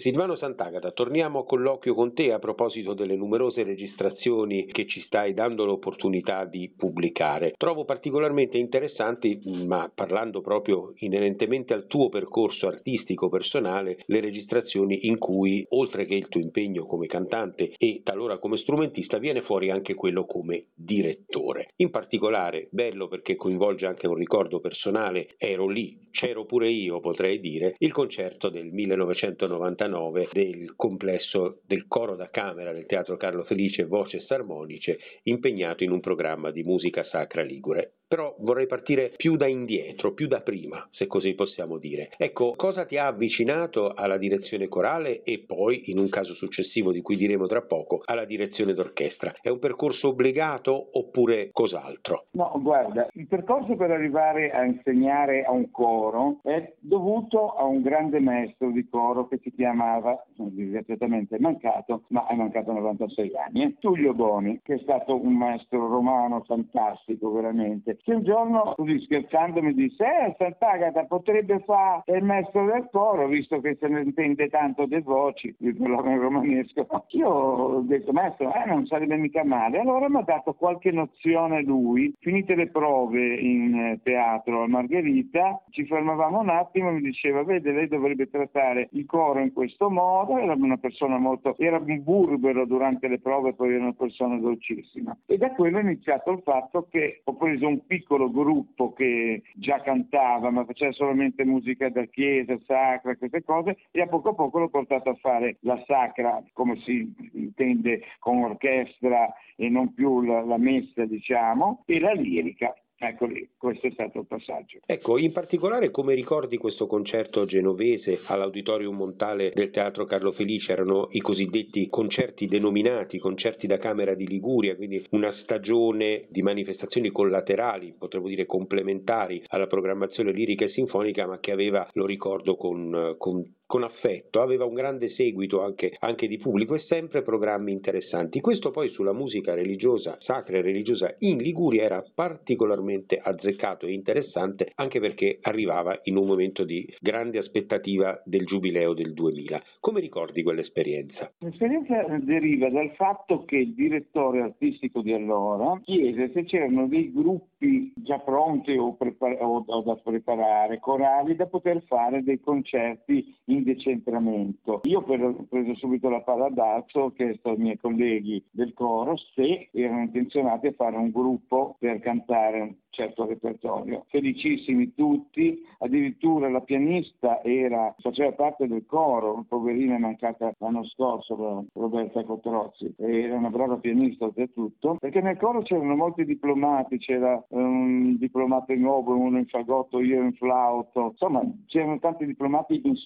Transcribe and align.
Silvano 0.00 0.34
Sant'Agata, 0.34 0.92
torniamo 0.92 1.40
a 1.40 1.44
colloquio 1.44 1.94
con 1.94 2.14
te 2.14 2.32
a 2.32 2.38
proposito 2.38 2.94
delle 2.94 3.16
numerose 3.16 3.62
registrazioni 3.64 4.64
che 4.66 4.86
ci 4.86 5.02
stai 5.02 5.34
dando 5.34 5.66
l'opportunità 5.66 6.46
di 6.46 6.72
pubblicare. 6.74 7.52
Trovo 7.56 7.84
particolarmente 7.84 8.56
interessanti, 8.56 9.40
ma 9.44 9.90
parlando 9.94 10.40
proprio 10.40 10.92
inerentemente 10.96 11.74
al 11.74 11.86
tuo 11.86 12.08
percorso 12.08 12.66
artistico 12.66 13.28
personale, 13.28 13.98
le 14.06 14.20
registrazioni 14.20 15.06
in 15.06 15.18
cui, 15.18 15.66
oltre 15.70 16.06
che 16.06 16.14
il 16.14 16.28
tuo 16.28 16.40
impegno 16.40 16.86
come 16.86 17.06
cantante 17.06 17.74
e 17.76 18.00
talora 18.02 18.38
come 18.38 18.56
strumentista, 18.56 19.18
viene 19.18 19.42
fuori 19.42 19.70
anche 19.70 19.94
quello 19.94 20.24
come 20.24 20.68
direttore. 20.74 21.72
In 21.76 21.90
particolare, 21.90 22.68
bello 22.70 23.06
perché 23.06 23.36
coinvolge 23.36 23.84
anche 23.84 24.06
un 24.06 24.14
ricordo 24.14 24.60
personale, 24.60 25.34
ero 25.36 25.68
lì, 25.68 26.08
c'ero 26.10 26.46
pure 26.46 26.70
io, 26.70 27.00
potrei 27.00 27.38
dire, 27.38 27.74
il 27.78 27.92
concerto 27.92 28.48
del 28.48 28.72
1999 28.72 29.88
del 30.32 30.74
complesso 30.76 31.60
del 31.66 31.86
coro 31.86 32.16
da 32.16 32.30
camera 32.30 32.72
del 32.72 32.86
Teatro 32.86 33.16
Carlo 33.16 33.44
Felice 33.44 33.84
Voces 33.84 34.30
Armonice, 34.30 34.98
impegnato 35.24 35.84
in 35.84 35.90
un 35.90 36.00
programma 36.00 36.50
di 36.50 36.62
musica 36.62 37.04
sacra 37.04 37.42
ligure. 37.42 37.99
Però 38.10 38.34
vorrei 38.40 38.66
partire 38.66 39.12
più 39.16 39.36
da 39.36 39.46
indietro, 39.46 40.14
più 40.14 40.26
da 40.26 40.40
prima, 40.40 40.84
se 40.90 41.06
così 41.06 41.34
possiamo 41.34 41.78
dire. 41.78 42.10
Ecco, 42.16 42.54
cosa 42.56 42.84
ti 42.84 42.96
ha 42.96 43.06
avvicinato 43.06 43.94
alla 43.94 44.18
direzione 44.18 44.66
corale 44.66 45.22
e 45.22 45.44
poi, 45.46 45.92
in 45.92 45.98
un 46.00 46.08
caso 46.08 46.34
successivo 46.34 46.90
di 46.90 47.02
cui 47.02 47.14
diremo 47.14 47.46
tra 47.46 47.62
poco, 47.62 48.02
alla 48.04 48.24
direzione 48.24 48.74
d'orchestra? 48.74 49.36
È 49.40 49.48
un 49.48 49.60
percorso 49.60 50.08
obbligato 50.08 50.88
oppure 50.94 51.50
cos'altro? 51.52 52.24
No, 52.32 52.50
guarda, 52.56 53.06
il 53.12 53.28
percorso 53.28 53.76
per 53.76 53.92
arrivare 53.92 54.50
a 54.50 54.64
insegnare 54.64 55.44
a 55.44 55.52
un 55.52 55.70
coro 55.70 56.40
è 56.42 56.74
dovuto 56.80 57.50
a 57.50 57.62
un 57.62 57.80
grande 57.80 58.18
maestro 58.18 58.72
di 58.72 58.88
coro 58.88 59.28
che 59.28 59.38
si 59.40 59.52
chiamava, 59.52 60.20
disgraziatamente 60.34 61.36
è 61.36 61.38
mancato, 61.38 62.02
ma 62.08 62.26
è 62.26 62.34
mancato 62.34 62.72
a 62.72 62.74
96 62.74 63.30
anni, 63.36 63.62
eh? 63.62 63.76
Tullio 63.78 64.14
Boni, 64.14 64.58
che 64.64 64.74
è 64.74 64.78
stato 64.78 65.14
un 65.14 65.34
maestro 65.36 65.86
romano 65.86 66.42
fantastico 66.42 67.30
veramente, 67.30 67.98
che 68.02 68.14
un 68.14 68.22
giorno, 68.22 68.74
così 68.76 69.00
scherzando, 69.00 69.62
mi 69.62 69.74
disse, 69.74 70.04
eh, 70.04 70.34
Sant'Agata 70.38 71.04
potrebbe 71.04 71.60
fare 71.60 72.02
il 72.06 72.24
maestro 72.24 72.64
del 72.66 72.88
coro, 72.90 73.26
visto 73.26 73.60
che 73.60 73.76
se 73.80 73.88
ne 73.88 74.02
intende 74.02 74.48
tanto 74.48 74.86
delle 74.86 75.02
voci, 75.02 75.54
di 75.58 75.74
quello 75.74 76.02
in 76.04 76.20
romanesco. 76.20 76.86
Io 77.10 77.28
ho 77.28 77.80
detto, 77.80 78.12
maestro, 78.12 78.52
eh, 78.52 78.66
non 78.66 78.86
sarebbe 78.86 79.16
mica 79.16 79.44
male. 79.44 79.80
Allora 79.80 80.08
mi 80.08 80.18
ha 80.18 80.22
dato 80.22 80.54
qualche 80.54 80.90
nozione 80.90 81.62
lui, 81.62 82.14
finite 82.18 82.54
le 82.54 82.68
prove 82.68 83.34
in 83.34 83.74
eh, 83.74 84.00
teatro 84.02 84.62
a 84.62 84.68
Margherita, 84.68 85.62
ci 85.70 85.84
fermavamo 85.84 86.40
un 86.40 86.48
attimo 86.48 86.88
e 86.88 86.92
mi 86.92 87.00
diceva, 87.00 87.42
vede, 87.42 87.72
lei 87.72 87.88
dovrebbe 87.88 88.28
trattare 88.28 88.88
il 88.92 89.06
coro 89.06 89.40
in 89.40 89.52
questo 89.52 89.90
modo, 89.90 90.38
era 90.38 90.54
una 90.54 90.76
persona 90.76 91.18
molto, 91.18 91.56
era 91.58 91.78
un 91.78 92.02
burbero 92.02 92.64
durante 92.66 93.08
le 93.08 93.18
prove, 93.18 93.54
poi 93.54 93.74
era 93.74 93.82
una 93.82 93.92
persona 93.92 94.36
dolcissima. 94.38 95.16
E 95.26 95.36
da 95.36 95.52
quello 95.52 95.78
è 95.78 95.82
iniziato 95.82 96.30
il 96.30 96.40
fatto 96.42 96.86
che 96.90 97.22
ho 97.24 97.34
preso 97.34 97.66
un 97.66 97.80
piccolo 97.90 98.30
gruppo 98.30 98.92
che 98.92 99.42
già 99.54 99.80
cantava, 99.80 100.50
ma 100.50 100.64
faceva 100.64 100.92
solamente 100.92 101.44
musica 101.44 101.88
da 101.88 102.04
chiesa, 102.04 102.56
sacra, 102.64 103.16
queste 103.16 103.42
cose, 103.42 103.78
e 103.90 104.00
a 104.00 104.06
poco 104.06 104.28
a 104.28 104.34
poco 104.34 104.60
l'ho 104.60 104.68
portato 104.68 105.10
a 105.10 105.16
fare 105.16 105.56
la 105.62 105.82
sacra, 105.88 106.40
come 106.52 106.76
si 106.82 107.12
intende 107.32 108.02
con 108.20 108.44
orchestra 108.44 109.34
e 109.56 109.68
non 109.68 109.92
più 109.92 110.22
la, 110.22 110.42
la 110.42 110.56
messa, 110.56 111.04
diciamo, 111.04 111.82
e 111.86 111.98
la 111.98 112.12
lirica. 112.12 112.72
Ecco 113.02 113.24
lì, 113.24 113.48
questo 113.56 113.86
è 113.86 113.90
stato 113.92 114.18
il 114.18 114.26
passaggio. 114.26 114.80
Ecco, 114.84 115.16
in 115.16 115.32
particolare 115.32 115.90
come 115.90 116.12
ricordi 116.12 116.58
questo 116.58 116.86
concerto 116.86 117.46
genovese 117.46 118.20
all'Auditorium 118.26 118.94
Montale 118.94 119.52
del 119.54 119.70
Teatro 119.70 120.04
Carlo 120.04 120.32
Felice? 120.32 120.72
Erano 120.72 121.08
i 121.12 121.20
cosiddetti 121.20 121.88
concerti 121.88 122.46
denominati, 122.46 123.18
concerti 123.18 123.66
da 123.66 123.78
Camera 123.78 124.12
di 124.12 124.26
Liguria, 124.26 124.76
quindi 124.76 125.02
una 125.12 125.32
stagione 125.42 126.26
di 126.28 126.42
manifestazioni 126.42 127.08
collaterali, 127.08 127.94
potremmo 127.98 128.28
dire 128.28 128.44
complementari 128.44 129.44
alla 129.46 129.66
programmazione 129.66 130.30
lirica 130.32 130.66
e 130.66 130.68
sinfonica, 130.68 131.26
ma 131.26 131.38
che 131.38 131.52
aveva, 131.52 131.88
lo 131.94 132.04
ricordo, 132.04 132.56
con, 132.56 133.14
con 133.16 133.42
con 133.70 133.84
affetto, 133.84 134.40
aveva 134.40 134.64
un 134.64 134.74
grande 134.74 135.10
seguito 135.10 135.62
anche, 135.62 135.94
anche, 136.00 136.26
di 136.26 136.38
pubblico 136.38 136.74
e 136.74 136.80
sempre 136.88 137.22
programmi 137.22 137.70
interessanti. 137.70 138.40
Questo 138.40 138.72
poi 138.72 138.88
sulla 138.88 139.12
musica 139.12 139.54
religiosa, 139.54 140.16
sacra 140.18 140.58
e 140.58 140.60
religiosa 140.60 141.14
in 141.20 141.36
Liguria 141.36 141.84
era 141.84 142.04
particolarmente 142.12 143.20
azzeccato 143.22 143.86
e 143.86 143.92
interessante 143.92 144.72
anche 144.74 144.98
perché 144.98 145.38
arrivava 145.42 146.00
in 146.04 146.16
un 146.16 146.26
momento 146.26 146.64
di 146.64 146.84
grande 146.98 147.38
aspettativa 147.38 148.20
del 148.24 148.44
giubileo 148.44 148.92
del 148.92 149.12
2000. 149.12 149.62
Come 149.78 150.00
ricordi 150.00 150.42
quell'esperienza? 150.42 151.30
L'esperienza 151.38 152.02
deriva 152.18 152.68
dal 152.70 152.90
fatto 152.96 153.44
che 153.44 153.58
il 153.58 153.74
direttore 153.74 154.40
artistico 154.40 155.00
di 155.00 155.12
allora 155.12 155.78
chiese 155.84 156.32
se 156.32 156.42
c'erano 156.42 156.88
dei 156.88 157.12
gruppi 157.12 157.92
già 157.94 158.18
pronti 158.18 158.76
o, 158.76 158.94
prepar- 158.96 159.40
o, 159.40 159.64
da 159.84 159.94
preparare, 159.94 160.80
corali, 160.80 161.36
da 161.36 161.46
poter 161.46 161.84
fare 161.84 162.24
dei 162.24 162.40
concerti 162.40 163.38
in 163.44 163.58
in 163.60 163.64
decentramento. 163.64 164.80
Io 164.84 165.00
ho 165.00 165.44
preso 165.48 165.74
subito 165.74 166.08
la 166.08 166.22
palla 166.22 166.48
d'alzo, 166.48 167.00
ho 167.00 167.12
chiesto 167.12 167.50
ai 167.50 167.58
miei 167.58 167.78
colleghi 167.78 168.42
del 168.50 168.72
coro 168.72 169.16
se 169.34 169.68
erano 169.72 170.02
intenzionati 170.02 170.68
a 170.68 170.72
fare 170.72 170.96
un 170.96 171.10
gruppo 171.10 171.76
per 171.78 172.00
cantare 172.00 172.60
un 172.60 172.74
certo 172.90 173.26
repertorio. 173.26 174.04
Felicissimi 174.08 174.94
tutti, 174.94 175.62
addirittura 175.78 176.48
la 176.48 176.60
pianista 176.60 177.42
era, 177.42 177.94
faceva 177.98 178.32
parte 178.32 178.66
del 178.66 178.84
coro, 178.86 179.44
poverina 179.48 179.94
è 179.94 179.98
mancata 179.98 180.52
l'anno 180.58 180.84
scorso, 180.84 181.66
Roberta 181.72 182.24
Cotrozzi, 182.24 182.92
era 182.96 183.36
una 183.36 183.50
brava 183.50 183.76
pianista 183.76 184.24
oltretutto, 184.24 184.96
perché 184.98 185.20
nel 185.20 185.36
coro 185.36 185.62
c'erano 185.62 185.94
molti 185.94 186.24
diplomati, 186.24 186.98
c'era 186.98 187.42
un 187.50 188.16
diplomato 188.18 188.72
in 188.72 188.84
oboe, 188.84 189.14
uno 189.14 189.38
in 189.38 189.46
fagotto, 189.46 190.00
io 190.00 190.22
in 190.22 190.32
flauto, 190.32 191.10
insomma 191.12 191.42
c'erano 191.66 191.98
tanti 192.00 192.26
diplomati 192.26 192.80
in 192.84 192.96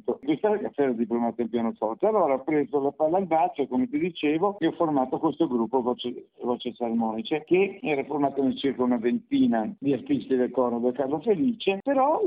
strumento. 0.00 0.18
Questa 0.22 0.82
era 0.82 0.92
diplomato 0.92 1.40
in 1.42 1.48
pianoforte. 1.48 2.06
Allora 2.06 2.34
ho 2.34 2.42
preso 2.42 2.80
la 2.80 2.92
palla 2.92 3.18
al 3.18 3.26
braccio, 3.26 3.66
come 3.66 3.88
ti 3.88 3.98
dicevo, 3.98 4.58
e 4.58 4.66
ho 4.66 4.72
formato 4.72 5.18
questo 5.18 5.46
gruppo 5.46 5.82
Voce, 5.82 6.28
Voce 6.42 6.72
Salmonice, 6.74 7.44
che 7.44 7.78
era 7.82 8.02
formato 8.04 8.42
in 8.42 8.56
circa 8.56 8.82
una 8.82 8.96
ventina 8.96 9.72
di 9.78 9.92
artisti 9.92 10.36
del 10.36 10.50
coro 10.50 10.78
del 10.78 10.92
Carlo 10.92 11.20
Felice, 11.20 11.80
però 11.82 12.20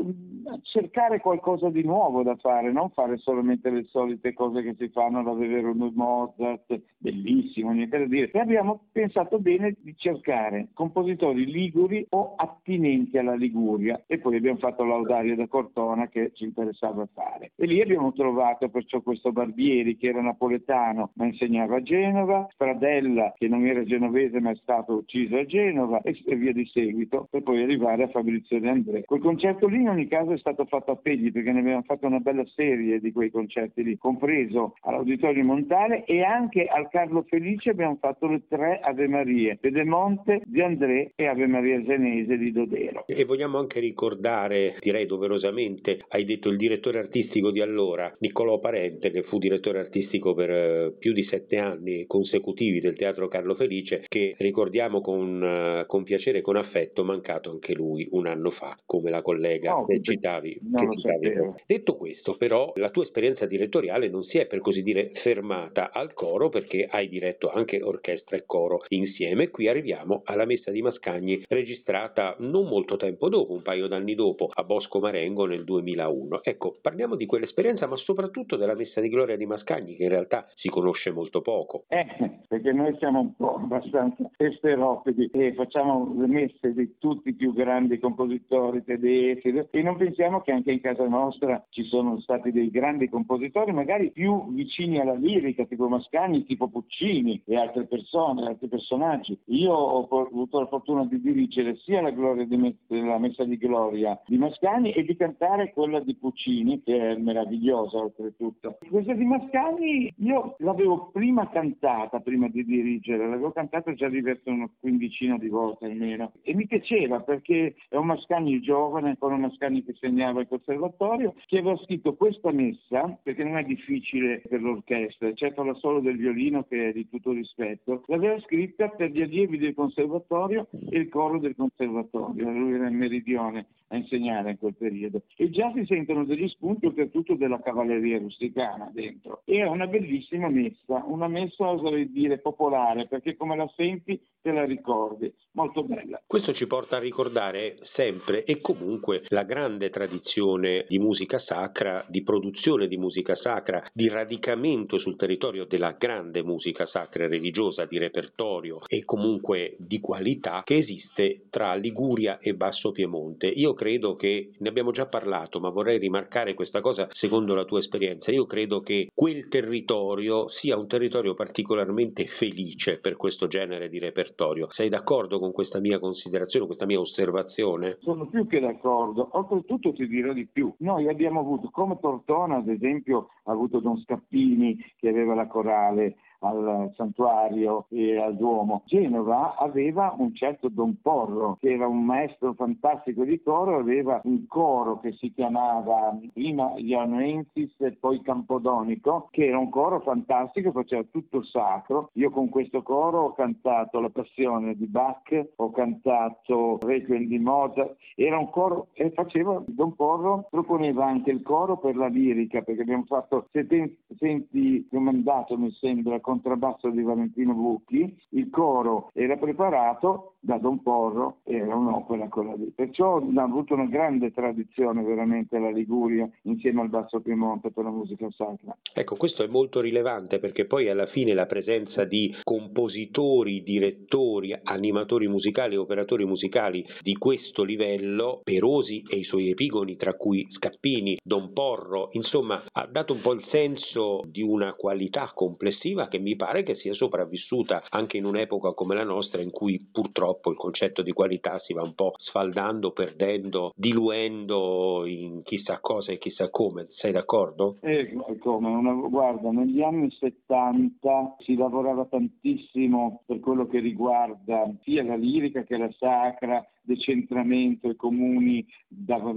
cercare 0.62 1.20
qualcosa 1.20 1.70
di 1.70 1.84
nuovo 1.84 2.24
da 2.24 2.36
fare, 2.36 2.72
non 2.72 2.90
fare 2.92 3.18
solamente 3.18 3.70
le 3.70 3.86
solite 3.86 4.34
cose 4.34 4.62
che 4.62 4.76
si 4.78 4.90
fanno 4.90 5.24
da 5.24 5.34
vedere 5.34 5.68
un 5.68 5.92
Mozart, 5.94 6.82
bellissimo, 6.98 7.72
niente 7.72 7.98
da 7.98 8.06
dire. 8.06 8.32
E 8.32 8.40
abbiamo 8.40 8.86
pensato 8.92 9.40
bene 9.40 9.76
di 9.80 9.96
cercare 9.98 10.70
compositori 10.74 11.46
liguri 11.46 12.06
o 12.10 12.34
attinenti 12.36 13.18
alla 13.18 13.36
Liguria 13.36 14.04
e 14.08 14.20
poi 14.20 14.38
abbiamo 14.38 14.58
fatto 14.58 14.84
l'Audario 14.84 15.36
da 15.36 15.48
Cortona 15.48 16.08
che 16.08 16.32
ci 16.34 16.46
interessava 16.46 17.08
fare. 17.14 17.52
E 17.64 17.66
lì 17.66 17.82
abbiamo 17.82 18.12
trovato 18.12 18.68
perciò 18.68 19.00
questo 19.00 19.32
Barbieri 19.32 19.96
che 19.96 20.10
era 20.10 20.22
napoletano 20.22 21.12
ma 21.16 21.26
insegnava 21.26 21.78
a 21.78 21.82
Genova, 21.82 22.48
Stradella 22.52 23.34
che 23.38 23.48
non 23.48 23.66
era 23.66 23.86
genovese 23.86 24.42
ma 24.42 24.52
è 24.52 24.56
stato 24.56 24.96
ucciso 24.96 25.38
a 25.38 25.46
Genova 25.46 26.02
e 26.02 26.14
via 26.36 26.52
di 26.52 26.66
seguito 26.66 26.82
seguito 26.84 27.28
per 27.30 27.44
poi 27.44 27.62
arrivare 27.62 28.04
a 28.04 28.08
Fabrizio 28.08 28.60
De 28.60 28.70
André. 28.70 29.04
Quel 29.06 29.22
concerto 29.22 29.68
lì 29.68 29.82
in 29.82 29.90
ogni 29.90 30.08
caso 30.08 30.32
è 30.32 30.38
stato 30.38 30.66
fatto 30.66 30.92
a 30.92 30.96
Pegli 30.96 31.32
perché 31.32 31.52
ne 31.52 31.60
abbiamo 31.60 31.84
fatto 31.84 32.06
una 32.06 32.20
bella 32.20 32.46
serie 32.48 33.00
di 33.00 33.12
quei 33.12 33.32
concerti 33.32 33.84
lì, 33.84 33.98
compreso 33.98 34.76
all'Auditorio 34.82 35.44
Montale 35.44 36.04
e 36.06 36.22
anche 36.22 36.66
al 36.66 36.90
Carlo 36.90 37.24
Felice 37.24 37.70
abbiamo 37.70 37.98
fatto 38.00 38.28
le 38.28 38.44
tre 38.48 38.80
Ave 38.82 39.08
Marie, 39.08 39.58
Pedemonte, 39.58 40.42
Di 40.46 40.62
André 40.62 41.14
e 41.16 41.28
Ave 41.28 41.48
Maria 41.48 41.82
Genese 41.82 42.38
di 42.38 42.52
Dodero. 42.52 43.06
E 43.08 43.24
vogliamo 43.26 43.58
anche 43.58 43.80
ricordare, 43.80 44.76
direi 44.80 45.06
doverosamente, 45.06 46.04
hai 46.10 46.26
detto 46.26 46.50
il 46.50 46.58
direttore 46.58 47.00
artistico 47.00 47.52
di 47.54 47.62
allora, 47.62 48.14
Niccolò 48.20 48.60
Parente, 48.60 49.12
che 49.12 49.24
fu 49.24 49.38
direttore 49.38 49.80
artistico 49.80 50.34
per 50.34 50.50
eh, 50.50 50.94
più 51.00 51.14
di 51.14 51.24
sette 51.24 51.58
anni 51.58 52.06
consecutivi 52.06 52.82
del 52.82 52.98
Teatro 52.98 53.30
Carlo 53.30 53.56
Felice, 53.56 54.04
che 54.10 54.36
ricordiamo 54.38 55.00
con, 55.00 55.42
uh, 55.42 55.86
con 55.86 56.04
piacere 56.04 56.40
e 56.40 56.42
con 56.42 56.58
affetto 56.58 57.04
mancato 57.04 57.50
anche 57.50 57.74
lui 57.74 58.08
un 58.12 58.28
anno 58.28 58.52
fa, 58.52 58.78
come 58.86 59.10
la 59.10 59.22
collega 59.22 59.78
oh, 59.78 59.86
che 59.86 60.02
citavi. 60.02 60.60
Che 60.60 60.98
citavi. 60.98 61.54
Detto 61.66 61.96
questo, 61.96 62.36
però, 62.36 62.74
la 62.76 62.90
tua 62.90 63.04
esperienza 63.04 63.46
direttoriale 63.46 64.10
non 64.10 64.24
si 64.24 64.38
è 64.38 64.48
per 64.48 64.60
così 64.60 64.82
dire 64.82 65.12
fermata 65.22 65.92
al 65.92 66.14
coro 66.14 66.50
perché 66.50 66.88
hai 66.90 67.08
diretto 67.08 67.50
anche 67.50 67.82
orchestra 67.82 68.36
e 68.36 68.44
coro 68.46 68.84
insieme. 68.90 69.50
Qui 69.50 69.68
arriviamo 69.68 70.22
alla 70.26 70.46
messa 70.46 70.72
di 70.72 70.82
Mascagni 70.82 71.44
registrata 71.48 72.36
non 72.40 72.68
molto 72.68 72.98
tempo 72.98 73.30
dopo, 73.30 73.54
un 73.54 73.62
paio 73.62 73.88
d'anni 73.88 74.16
dopo, 74.16 74.50
a 74.52 74.64
Bosco 74.64 75.00
Marengo 75.00 75.46
nel 75.46 75.64
2001. 75.64 76.44
Ecco, 76.44 76.78
parliamo 76.82 77.16
di 77.16 77.26
quell'esperienza, 77.34 77.88
ma 77.88 77.96
soprattutto 77.96 78.58
della 78.58 78.76
messa 78.76 79.02
di 79.02 79.10
gloria 79.10 79.36
di 79.36 79.48
Mascagni, 79.48 79.96
che 79.96 80.04
in 80.04 80.10
realtà 80.10 80.48
si 80.54 80.70
conosce 80.70 81.10
molto 81.10 81.42
poco. 81.42 81.86
Eh, 81.88 82.06
perché 82.48 82.72
noi 82.72 82.96
siamo 83.00 83.22
un 83.22 83.36
po' 83.36 83.56
abbastanza 83.56 84.30
esteropedi 84.38 85.32
e 85.34 85.56
facciamo 85.56 86.14
le 86.16 86.28
messe 86.28 86.74
di 86.76 86.94
tutti 87.00 87.30
i 87.30 87.34
più 87.34 87.52
grandi 87.52 87.98
compositori 87.98 88.84
tedeschi 88.84 89.66
e 89.72 89.82
non 89.82 89.98
pensiamo 89.98 90.42
che 90.42 90.52
anche 90.52 90.74
in 90.74 90.80
casa 90.80 91.08
nostra 91.08 91.66
ci 91.70 91.82
sono 91.86 92.20
stati 92.20 92.52
dei 92.52 92.70
grandi 92.70 93.10
compositori, 93.10 93.72
magari 93.72 94.12
più 94.12 94.54
vicini 94.54 95.00
alla 95.00 95.16
lirica, 95.16 95.66
tipo 95.66 95.88
Mascagni, 95.88 96.46
tipo 96.46 96.70
Puccini 96.70 97.42
e 97.48 97.56
altre 97.56 97.86
persone, 97.86 98.46
altri 98.46 98.68
personaggi. 98.68 99.36
Io 99.46 99.74
ho 99.74 100.08
avuto 100.28 100.60
la 100.60 100.68
fortuna 100.68 101.04
di 101.06 101.20
dirigere 101.20 101.78
sia 101.78 102.00
la, 102.00 102.12
me- 102.12 102.78
la 102.90 103.18
messa 103.18 103.44
di 103.44 103.58
gloria 103.58 104.22
di 104.28 104.38
Mascagni 104.38 104.92
e 104.92 105.04
di 105.04 105.16
cantare 105.16 105.74
quella 105.74 106.00
di 106.00 106.16
Puccini, 106.16 106.84
che 106.84 107.10
è 107.10 107.22
meravigliosa 107.24 107.98
oltretutto. 107.98 108.78
Questa 108.88 109.14
di 109.14 109.26
Mascagni 109.26 110.14
io 110.18 110.56
l'avevo 110.60 111.10
prima 111.12 111.50
cantata, 111.50 112.20
prima 112.20 112.48
di 112.50 112.64
dirigere, 112.64 113.28
l'avevo 113.28 113.52
cantata 113.52 113.94
già 113.94 114.10
diverse 114.10 114.50
una 114.50 114.70
quindicina 114.80 115.38
di 115.38 115.48
volte 115.48 115.86
almeno 115.86 116.34
e 116.42 116.54
mi 116.54 116.68
piaceva 116.68 117.22
perché 117.22 117.76
è 117.90 117.96
un 117.96 118.08
Mascagni 118.08 118.60
giovane, 118.60 119.10
ancora 119.10 119.36
un 119.36 119.42
Mascagni 119.42 119.84
che 119.84 119.96
segnava 120.00 120.42
il 120.42 120.48
conservatorio, 120.48 121.34
che 121.46 121.60
aveva 121.60 121.78
scritto 121.78 122.16
questa 122.16 122.52
messa, 122.52 123.18
perché 123.24 123.44
non 123.44 123.58
è 123.58 123.64
difficile 123.64 124.42
per 124.48 124.62
l'orchestra, 124.62 125.28
eccetto 125.28 125.64
la 125.64 125.74
solo 125.76 126.00
del 126.00 126.18
violino 126.18 126.64
che 126.64 126.90
è 126.90 126.92
di 126.92 127.08
tutto 127.10 127.32
rispetto, 127.32 128.04
l'aveva 128.08 128.40
scritta 128.42 128.90
per 128.90 129.12
gli 129.12 129.22
allievi 129.22 129.58
del 129.58 129.74
conservatorio 129.74 130.68
e 130.90 131.00
il 131.00 131.10
coro 131.10 131.40
del 131.40 131.56
conservatorio, 131.56 132.50
lui 132.52 132.74
era 132.74 132.88
in 132.88 132.96
meridione 132.96 133.66
a 133.94 133.98
insegnare 133.98 134.52
in 134.52 134.58
quel 134.58 134.76
periodo. 134.76 135.22
E 135.38 135.50
già 135.50 135.72
si 135.74 135.86
sentono 135.86 136.26
degli 136.26 136.48
spunti 136.48 136.92
oltretutto 137.14 137.36
della 137.36 137.62
cavalleria 137.62 138.18
rusticana 138.18 138.90
dentro. 138.92 139.42
E 139.46 139.60
è 139.60 139.68
una 139.68 139.86
bellissima 139.88 140.50
messa, 140.50 141.04
una 141.06 141.28
messa 141.28 141.70
oserei 141.70 142.12
dire 142.12 142.40
popolare, 142.40 143.08
perché 143.08 143.36
come 143.36 143.56
la 143.56 143.72
senti 143.76 144.20
te 144.42 144.52
la 144.52 144.66
ricordi, 144.66 145.34
molto 145.52 145.84
bella. 145.84 146.22
Questo 146.26 146.54
ci 146.54 146.68
porta 146.68 146.98
a 146.98 147.00
ricordare 147.00 147.78
sempre 147.94 148.44
e 148.44 148.60
comunque 148.60 149.24
la 149.30 149.44
grande 149.44 149.90
tradizione 149.90 150.86
di 150.90 151.00
musica 151.00 151.40
sacra, 151.40 152.06
di 152.10 152.24
produzione 152.24 152.88
di 152.88 152.98
musica 152.98 153.36
sacra, 153.36 153.84
di 153.94 154.10
radicamento 154.10 154.98
sul 154.98 155.16
territorio 155.16 155.66
della 155.66 155.92
grande 155.92 156.44
musica 156.44 156.86
sacra 156.88 157.24
e 157.24 157.28
religiosa, 157.28 157.86
di 157.86 157.98
repertorio 157.98 158.82
e 158.88 159.06
comunque 159.06 159.76
di 159.78 160.00
qualità 160.00 160.62
che 160.66 160.78
esiste 160.78 161.46
tra 161.50 161.76
Liguria 161.76 162.40
e 162.40 162.54
Basso 162.54 162.92
Piemonte. 162.92 163.48
Io 163.48 163.74
credo 163.74 164.16
che, 164.16 164.52
ne 164.58 164.70
abbiamo 164.70 164.92
già 164.92 165.06
parlato, 165.06 165.60
ma 165.60 165.70
vorrei 165.70 166.00
rimarcare 166.00 166.54
questa 166.54 166.82
cosa 166.82 167.03
secondo 167.12 167.54
la 167.54 167.66
tua 167.66 167.80
esperienza, 167.80 168.32
io 168.32 168.46
credo 168.46 168.82
che 168.82 169.10
quel 169.14 169.48
territorio 169.48 170.50
sia 170.50 170.78
un 170.78 170.88
territorio 170.88 171.34
particolarmente 171.34 172.26
felice 172.38 173.00
per 173.00 173.16
questo 173.16 173.48
genere 173.48 173.90
di 173.90 174.00
repertorio. 174.00 174.68
Sei 174.72 174.90
d'accordo 174.90 175.40
con 175.40 175.52
questa 175.52 175.80
mia 175.80 176.00
considerazione, 176.00 176.66
questa 176.66 176.86
mia 176.86 177.00
osservazione? 177.00 177.98
Sono 178.02 178.28
più 178.28 178.48
che 178.48 178.60
d'accordo, 178.60 179.30
oltretutto 179.34 179.94
ti 179.94 180.08
dirò 180.08 180.34
di 180.34 180.48
più. 180.48 180.74
Noi 180.80 181.08
abbiamo 181.08 181.40
avuto, 181.40 181.70
come 181.72 181.98
Tortona 182.00 182.58
ad 182.58 182.68
esempio, 182.68 183.30
ha 183.44 183.52
avuto 183.52 183.80
Don 183.80 183.98
Scappini 184.00 184.78
che 184.98 185.10
aveva 185.10 185.34
la 185.34 185.48
corale, 185.48 186.16
al 186.44 186.92
santuario 186.96 187.86
e 187.90 188.18
al 188.18 188.36
Duomo. 188.36 188.84
Genova 188.86 189.56
aveva 189.56 190.14
un 190.18 190.34
certo 190.34 190.70
Don 190.70 191.00
Porro, 191.02 191.58
che 191.60 191.74
era 191.74 191.88
un 191.88 192.04
maestro 192.04 192.54
fantastico 192.54 193.24
di 193.24 193.42
coro, 193.42 193.78
aveva 193.78 194.22
un 194.26 194.46
coro 194.48 195.00
che 195.00 195.14
si 195.14 195.32
chiamava 195.34 196.18
prima 196.34 196.74
Ianuensis 196.76 197.74
e 197.80 197.94
poi 197.94 198.22
Campodonico, 198.22 199.30
che 199.32 199.48
era 199.48 199.58
un 199.58 199.70
coro 199.70 200.00
fantastico, 200.02 200.72
faceva 200.72 201.04
tutto 201.10 201.44
sacro. 201.44 202.10
Io 202.14 202.30
con 202.30 202.50
questo 202.50 202.82
coro 202.84 203.24
ho 203.24 203.34
cantato 203.34 204.00
La 204.00 204.10
Passione 204.10 204.76
di 204.76 204.88
Bach, 204.88 205.50
ho 205.56 205.72
cantato 205.72 206.80
Requiem 206.82 207.28
di 207.28 207.40
Mozart, 207.40 207.96
era 208.16 208.38
un 208.38 208.50
coro 208.50 208.88
e 208.94 209.12
faceva 209.12 209.62
Don 209.66 209.96
Porro, 209.96 210.48
proponeva 210.50 211.06
anche 211.06 211.32
il 211.32 211.42
coro 211.42 211.78
per 211.78 211.96
la 211.96 212.08
lirica, 212.08 212.62
perché 212.62 212.82
abbiamo 212.82 213.04
fatto 213.06 213.48
Senti, 213.52 213.98
senti 214.18 214.88
comandato 214.90 215.58
mi 215.58 215.72
sembra 215.72 216.20
con 216.20 216.33
contrabbasso 216.34 216.90
di 216.90 217.04
Valentino 217.04 217.54
Bucchi, 217.54 218.16
il 218.30 218.50
coro 218.50 219.10
era 219.14 219.38
preparato 219.38 220.34
da 220.40 220.58
Don 220.58 220.82
Porro, 220.82 221.38
era 221.44 221.74
un'opera 221.76 222.28
quella 222.28 222.54
lì. 222.56 222.72
Perciò 222.76 223.18
ha 223.18 223.42
avuto 223.42 223.76
una 223.76 223.86
grande 223.86 224.32
tradizione 224.32 225.02
veramente 225.04 225.58
la 225.58 225.70
Liguria 225.70 226.30
insieme 226.44 226.82
al 226.82 226.90
Basso 226.90 227.22
Piemonte 227.22 227.72
per 227.72 227.86
la 227.86 227.92
musica 227.92 228.30
sacra. 228.32 228.76
Ecco, 228.94 229.16
questo 229.16 229.44
è 229.44 229.48
molto 229.48 229.80
rilevante 229.80 230.40
perché 230.40 230.66
poi 230.66 230.90
alla 230.90 231.06
fine 231.06 231.34
la 231.34 231.46
presenza 231.46 232.04
di 232.04 232.36
compositori, 232.44 233.64
direttori, 233.64 234.54
animatori 234.64 235.28
musicali, 235.28 235.78
operatori 235.78 236.26
musicali 236.26 236.86
di 237.02 237.14
questo 237.14 237.64
livello, 237.64 238.42
Perosi 238.44 239.04
e 239.08 239.18
i 239.18 239.24
suoi 239.24 239.50
epigoni, 239.50 239.96
tra 239.96 240.16
cui 240.16 240.46
Scappini, 240.52 241.18
Don 241.24 241.54
Porro, 241.54 242.10
insomma, 242.12 242.62
ha 242.70 242.88
dato 242.88 243.14
un 243.14 243.22
po' 243.22 243.34
il 243.34 243.46
senso 243.50 244.22
di 244.26 244.42
una 244.42 244.74
qualità 244.74 245.32
complessiva 245.34 246.08
che 246.08 246.20
mi 246.24 246.36
pare 246.36 246.64
che 246.64 246.76
sia 246.76 246.94
sopravvissuta 246.94 247.84
anche 247.90 248.18
in 248.18 248.26
un'epoca 248.26 248.72
come 248.72 248.96
la 248.96 249.04
nostra 249.04 249.42
in 249.42 249.52
cui 249.52 249.80
purtroppo 249.92 250.50
il 250.50 250.58
concetto 250.58 251.04
di 251.04 251.12
qualità 251.12 251.60
si 251.60 251.74
va 251.74 251.84
un 251.84 251.94
po' 251.94 252.14
sfaldando, 252.18 252.92
perdendo, 252.92 253.74
diluendo 253.76 255.04
in 255.06 255.44
chissà 255.44 255.80
cosa 255.80 256.12
e 256.12 256.18
chissà 256.18 256.50
come. 256.50 256.88
Sei 256.92 257.12
d'accordo? 257.12 257.78
Eh, 257.82 258.14
come? 258.40 258.70
Una, 258.70 258.94
guarda, 258.94 259.52
negli 259.52 259.82
anni 259.82 260.10
70 260.10 261.36
si 261.40 261.56
lavorava 261.56 262.06
tantissimo 262.06 263.24
per 263.26 263.40
quello 263.40 263.68
che 263.68 263.80
riguarda 263.80 264.72
sia 264.82 265.04
la 265.04 265.16
lirica 265.16 265.64
che 265.64 265.78
la 265.78 265.92
sacra, 265.92 266.66
decentramento, 266.84 267.90
i 267.90 267.96
comuni 267.96 268.66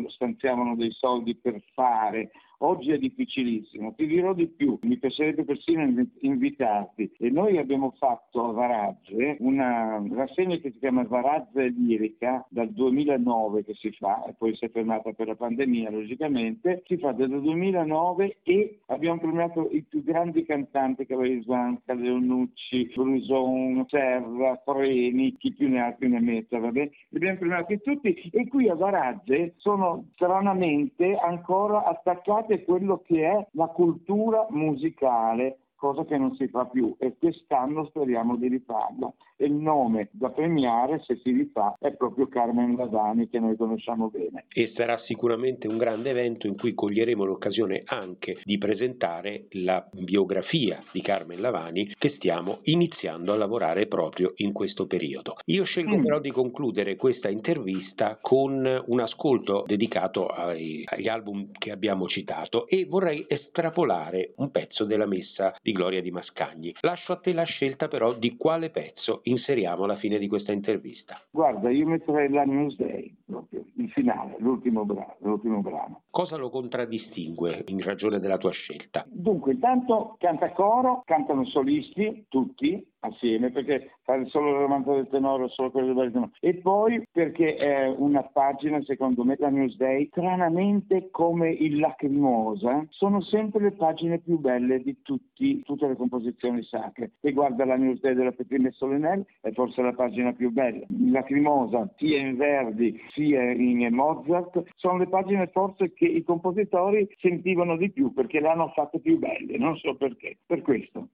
stanziavano 0.08 0.76
dei 0.76 0.90
soldi 0.90 1.36
per 1.36 1.62
fare, 1.72 2.30
Oggi 2.60 2.90
è 2.90 2.96
difficilissimo, 2.96 3.92
ti 3.92 4.06
dirò 4.06 4.32
di 4.32 4.46
più, 4.46 4.78
mi 4.82 4.96
piacerebbe 4.96 5.44
persino 5.44 5.82
invitarti. 6.20 7.12
E 7.18 7.28
noi 7.28 7.58
abbiamo 7.58 7.92
fatto 7.98 8.48
a 8.48 8.52
Varazze 8.52 9.36
una 9.40 10.02
rassegna 10.12 10.56
che 10.56 10.70
si 10.70 10.78
chiama 10.78 11.02
Varazze 11.02 11.68
Lirica 11.68 12.46
dal 12.48 12.72
2009 12.72 13.64
che 13.64 13.74
si 13.74 13.90
fa, 13.92 14.24
e 14.24 14.34
poi 14.38 14.56
si 14.56 14.64
è 14.64 14.70
fermata 14.70 15.12
per 15.12 15.26
la 15.26 15.36
pandemia 15.36 15.90
logicamente, 15.90 16.82
si 16.86 16.96
fa 16.96 17.12
dal 17.12 17.28
2009 17.28 18.38
e 18.42 18.80
abbiamo 18.86 19.20
premiato 19.20 19.68
i 19.70 19.82
più 19.82 20.02
grandi 20.02 20.46
cantanti, 20.46 21.04
Cavalier 21.04 21.44
Leonucci, 21.84 22.90
Bruson, 22.94 23.84
Serra, 23.86 24.62
Freni, 24.64 25.36
chi 25.36 25.52
più 25.52 25.68
ne 25.68 25.82
ha 25.82 25.92
più 25.92 26.08
ne 26.08 26.20
metta, 26.20 26.58
va 26.58 26.70
bene? 26.70 26.92
Li 27.36 27.52
abbiamo 27.52 27.64
premiati 27.66 27.80
tutti 27.82 28.30
e 28.32 28.48
qui 28.48 28.68
a 28.68 28.74
Varazze 28.74 29.54
sono 29.56 30.06
stranamente 30.14 31.16
ancora 31.16 31.84
attaccati 31.84 32.46
guardate 32.46 32.64
quello 32.64 33.02
che 33.04 33.28
è 33.28 33.46
la 33.52 33.66
cultura 33.66 34.46
musicale 34.50 35.58
cosa 35.76 36.04
che 36.04 36.16
non 36.16 36.34
si 36.36 36.48
fa 36.48 36.64
più 36.64 36.94
e 36.98 37.16
quest'anno 37.18 37.84
speriamo 37.86 38.36
di 38.36 38.48
rifarla. 38.48 39.12
E 39.38 39.44
il 39.44 39.52
nome 39.52 40.08
da 40.12 40.30
premiare, 40.30 41.00
se 41.04 41.16
si 41.22 41.30
rifà, 41.30 41.76
è 41.78 41.94
proprio 41.94 42.26
Carmen 42.26 42.74
Lavani 42.74 43.28
che 43.28 43.38
noi 43.38 43.56
conosciamo 43.56 44.08
bene. 44.08 44.46
E 44.48 44.72
sarà 44.74 44.98
sicuramente 45.04 45.68
un 45.68 45.76
grande 45.76 46.10
evento 46.10 46.46
in 46.46 46.56
cui 46.56 46.74
coglieremo 46.74 47.24
l'occasione 47.24 47.82
anche 47.84 48.40
di 48.44 48.56
presentare 48.56 49.46
la 49.50 49.86
biografia 49.92 50.82
di 50.92 51.02
Carmen 51.02 51.40
Lavani 51.40 51.94
che 51.98 52.14
stiamo 52.16 52.60
iniziando 52.62 53.32
a 53.32 53.36
lavorare 53.36 53.86
proprio 53.86 54.32
in 54.36 54.52
questo 54.52 54.86
periodo. 54.86 55.36
Io 55.46 55.64
scelgo 55.64 55.98
mm. 55.98 56.02
però 56.02 56.18
di 56.18 56.30
concludere 56.30 56.96
questa 56.96 57.28
intervista 57.28 58.18
con 58.20 58.84
un 58.86 59.00
ascolto 59.00 59.64
dedicato 59.66 60.26
ai, 60.28 60.82
agli 60.86 61.08
album 61.08 61.50
che 61.52 61.70
abbiamo 61.70 62.06
citato 62.06 62.66
e 62.68 62.86
vorrei 62.86 63.24
estrapolare 63.28 64.32
un 64.36 64.50
pezzo 64.50 64.84
della 64.84 65.06
messa 65.06 65.54
di 65.62 65.72
Gloria 65.72 66.00
di 66.00 66.10
Mascagni. 66.10 66.74
Lascio 66.80 67.12
a 67.12 67.16
te 67.16 67.32
la 67.32 67.44
scelta 67.44 67.88
però 67.88 68.14
di 68.14 68.36
quale 68.36 68.70
pezzo 68.70 69.20
inseriamo 69.28 69.84
alla 69.84 69.96
fine 69.96 70.18
di 70.18 70.28
questa 70.28 70.52
intervista. 70.52 71.20
Guarda, 71.30 71.70
io 71.70 71.86
metterei 71.86 72.28
la 72.30 72.44
Newsday, 72.44 73.14
proprio, 73.24 73.64
il 73.76 73.90
finale, 73.90 74.36
l'ultimo 74.38 74.84
brano, 74.84 75.16
l'ultimo 75.20 75.60
brano. 75.60 76.02
Cosa 76.10 76.36
lo 76.36 76.50
contraddistingue 76.50 77.64
in 77.66 77.82
ragione 77.82 78.18
della 78.18 78.38
tua 78.38 78.50
scelta? 78.50 79.04
Dunque, 79.08 79.52
intanto 79.52 80.16
canta 80.18 80.52
coro, 80.52 81.02
cantano 81.04 81.44
solisti, 81.44 82.26
tutti, 82.28 82.84
assieme 83.06 83.50
perché 83.50 83.92
fare 84.02 84.26
solo 84.26 84.50
il 84.50 84.56
romanzo 84.56 84.94
del 84.94 85.08
tenore 85.08 85.48
solo 85.48 85.70
quello 85.70 85.94
del 85.94 86.12
tenore 86.12 86.30
e 86.40 86.54
poi 86.54 87.06
perché 87.10 87.56
è 87.56 87.88
una 87.88 88.22
pagina 88.22 88.82
secondo 88.82 89.24
me 89.24 89.36
la 89.38 89.48
Newsday 89.48 90.08
stranamente 90.10 91.08
come 91.10 91.50
il 91.50 91.78
Lacrimosa 91.78 92.84
sono 92.90 93.20
sempre 93.20 93.62
le 93.62 93.72
pagine 93.72 94.18
più 94.18 94.38
belle 94.38 94.82
di 94.82 95.02
tutti, 95.02 95.62
tutte 95.62 95.86
le 95.86 95.96
composizioni 95.96 96.62
sacre. 96.62 97.12
E 97.20 97.32
guarda 97.32 97.64
la 97.64 97.76
Newsday 97.76 98.14
della 98.14 98.32
Petrina 98.32 98.70
Solenel 98.70 99.24
è 99.40 99.52
forse 99.52 99.82
la 99.82 99.92
pagina 99.92 100.32
più 100.32 100.50
bella. 100.50 100.84
Il 100.88 101.10
Lacrimosa 101.10 101.90
sia 101.96 102.18
in 102.18 102.36
Verdi 102.36 103.00
sia 103.10 103.50
in 103.52 103.94
Mozart 103.94 104.62
sono 104.76 104.98
le 104.98 105.08
pagine 105.08 105.48
forse 105.48 105.92
che 105.92 106.06
i 106.06 106.22
compositori 106.22 107.08
sentivano 107.18 107.76
di 107.76 107.90
più 107.90 108.12
perché 108.12 108.40
le 108.40 108.48
hanno 108.48 108.68
fatte 108.68 109.00
più 109.00 109.18
belle 109.18 109.58
non 109.58 109.76
so 109.76 109.96
perché. 109.96 110.38
Per 110.46 110.62
questo 110.62 111.08